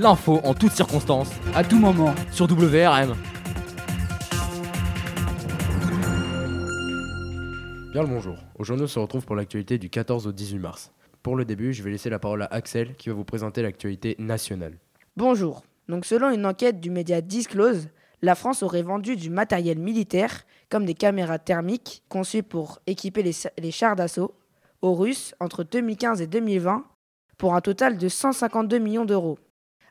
L'info 0.00 0.38
en 0.44 0.54
toutes 0.54 0.70
circonstances, 0.70 1.32
à 1.56 1.64
tout 1.64 1.80
moment. 1.80 2.14
sur 2.30 2.46
WRM. 2.46 3.16
Bien 7.90 8.02
le 8.02 8.06
bonjour. 8.06 8.36
Aujourd'hui, 8.60 8.84
on 8.84 8.86
se 8.86 8.98
retrouve 9.00 9.26
pour 9.26 9.34
l'actualité 9.34 9.76
du 9.76 9.90
14 9.90 10.28
au 10.28 10.32
18 10.32 10.60
mars. 10.60 10.92
Pour 11.24 11.34
le 11.34 11.44
début, 11.44 11.72
je 11.72 11.82
vais 11.82 11.90
laisser 11.90 12.10
la 12.10 12.20
parole 12.20 12.42
à 12.42 12.46
Axel 12.46 12.94
qui 12.94 13.08
va 13.08 13.16
vous 13.16 13.24
présenter 13.24 13.60
l'actualité 13.60 14.14
nationale. 14.20 14.78
Bonjour. 15.16 15.64
Donc 15.88 16.04
selon 16.04 16.30
une 16.30 16.46
enquête 16.46 16.78
du 16.78 16.90
média 16.90 17.20
Disclose, 17.20 17.88
la 18.22 18.36
France 18.36 18.62
aurait 18.62 18.82
vendu 18.82 19.16
du 19.16 19.30
matériel 19.30 19.80
militaire, 19.80 20.44
comme 20.68 20.84
des 20.84 20.94
caméras 20.94 21.40
thermiques 21.40 22.04
conçues 22.08 22.44
pour 22.44 22.78
équiper 22.86 23.24
les, 23.24 23.32
les 23.58 23.72
chars 23.72 23.96
d'assaut, 23.96 24.32
aux 24.80 24.94
Russes 24.94 25.34
entre 25.40 25.64
2015 25.64 26.20
et 26.20 26.28
2020 26.28 26.84
pour 27.36 27.56
un 27.56 27.60
total 27.60 27.98
de 27.98 28.08
152 28.08 28.78
millions 28.78 29.04
d'euros, 29.04 29.38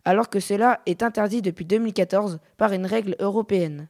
alors 0.07 0.29
que 0.29 0.39
cela 0.39 0.79
est 0.85 1.03
interdit 1.03 1.41
depuis 1.41 1.65
2014 1.65 2.39
par 2.55 2.71
une 2.71 2.85
règle 2.85 3.17
européenne. 3.19 3.89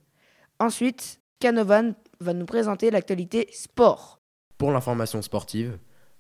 Ensuite, 0.58 1.22
Canovan 1.40 1.94
va 2.20 2.34
nous 2.34 2.48
présenter 2.48 2.90
l'actualité 2.90 3.48
sport. 3.52 4.20
Pour 4.58 4.72
l'information 4.72 5.22
sportive, 5.22 5.78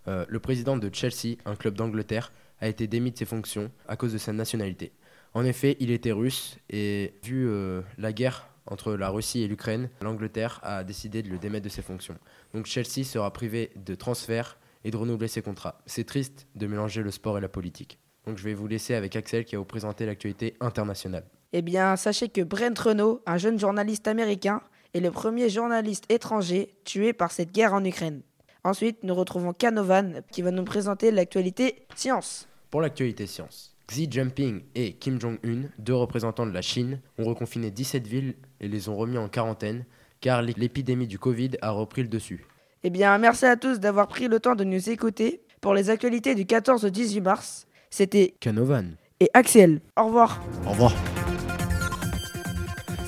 euh, 0.07 0.23
le 0.29 0.39
président 0.39 0.77
de 0.77 0.93
Chelsea, 0.93 1.37
un 1.45 1.55
club 1.55 1.73
d'Angleterre, 1.73 2.31
a 2.61 2.67
été 2.67 2.85
démis 2.85 3.11
de 3.11 3.17
ses 3.17 3.25
fonctions 3.25 3.71
à 3.87 3.95
cause 3.95 4.13
de 4.13 4.19
sa 4.19 4.33
nationalité. 4.33 4.93
En 5.33 5.43
effet, 5.43 5.77
il 5.79 5.89
était 5.89 6.11
russe 6.11 6.59
et 6.69 7.15
vu 7.23 7.47
euh, 7.47 7.81
la 7.97 8.13
guerre 8.13 8.49
entre 8.67 8.93
la 8.93 9.09
Russie 9.09 9.41
et 9.41 9.47
l'Ukraine, 9.47 9.89
l'Angleterre 10.01 10.59
a 10.61 10.83
décidé 10.83 11.23
de 11.23 11.29
le 11.29 11.39
démettre 11.39 11.63
de 11.63 11.69
ses 11.69 11.81
fonctions. 11.81 12.19
Donc 12.53 12.67
Chelsea 12.67 13.03
sera 13.03 13.33
privé 13.33 13.71
de 13.75 13.95
transfert 13.95 14.59
et 14.83 14.91
de 14.91 14.97
renouveler 14.97 15.27
ses 15.27 15.41
contrats. 15.41 15.81
C'est 15.87 16.03
triste 16.03 16.45
de 16.53 16.67
mélanger 16.67 17.01
le 17.01 17.09
sport 17.09 17.39
et 17.39 17.41
la 17.41 17.49
politique. 17.49 17.97
Donc 18.27 18.37
je 18.37 18.43
vais 18.43 18.53
vous 18.53 18.67
laisser 18.67 18.93
avec 18.93 19.15
Axel 19.15 19.45
qui 19.45 19.55
va 19.55 19.59
vous 19.59 19.65
présenter 19.65 20.05
l'actualité 20.05 20.55
internationale. 20.59 21.23
Eh 21.53 21.61
bien, 21.61 21.95
sachez 21.95 22.27
que 22.27 22.41
Brent 22.41 22.77
Renault, 22.77 23.21
un 23.25 23.37
jeune 23.37 23.57
journaliste 23.57 24.05
américain, 24.09 24.61
est 24.93 24.99
le 24.99 25.11
premier 25.11 25.49
journaliste 25.49 26.03
étranger 26.09 26.75
tué 26.83 27.13
par 27.13 27.31
cette 27.31 27.53
guerre 27.53 27.73
en 27.73 27.83
Ukraine. 27.85 28.21
Ensuite, 28.65 29.03
nous 29.03 29.15
retrouvons 29.15 29.53
Canovan 29.53 30.21
qui 30.29 30.41
va 30.41 30.51
nous 30.51 30.65
présenter 30.65 31.09
l'actualité 31.09 31.87
science. 31.95 32.49
Pour 32.69 32.81
l'actualité 32.81 33.27
science, 33.27 33.77
Xi 33.87 34.11
Jinping 34.11 34.63
et 34.75 34.93
Kim 34.93 35.21
Jong-un, 35.21 35.69
deux 35.79 35.95
représentants 35.95 36.45
de 36.45 36.51
la 36.51 36.61
Chine, 36.61 36.99
ont 37.17 37.23
reconfiné 37.23 37.71
17 37.71 38.05
villes 38.05 38.35
et 38.59 38.67
les 38.67 38.89
ont 38.89 38.97
remis 38.97 39.17
en 39.17 39.29
quarantaine 39.29 39.85
car 40.19 40.41
l'épidémie 40.41 41.07
du 41.07 41.17
Covid 41.17 41.51
a 41.61 41.71
repris 41.71 42.01
le 42.01 42.09
dessus. 42.09 42.45
Eh 42.83 42.89
bien, 42.89 43.17
merci 43.19 43.45
à 43.45 43.55
tous 43.55 43.79
d'avoir 43.79 44.09
pris 44.09 44.27
le 44.27 44.41
temps 44.41 44.55
de 44.55 44.65
nous 44.65 44.89
écouter. 44.89 45.43
Pour 45.61 45.73
les 45.73 45.89
actualités 45.89 46.35
du 46.35 46.45
14 46.45 46.83
au 46.83 46.89
18 46.89 47.21
mars, 47.21 47.67
c'était 47.89 48.33
Canovan. 48.39 48.95
et 49.19 49.29
Axel. 49.33 49.81
Au 49.97 50.05
revoir. 50.07 50.41
Au 50.65 50.69
revoir. 50.71 50.93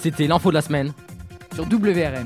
C'était 0.02 0.28
l'info 0.28 0.50
de 0.50 0.56
la 0.56 0.62
semaine. 0.62 0.94
Sur 1.54 1.66
WRM. 1.66 2.26